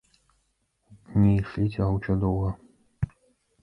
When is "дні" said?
1.11-1.31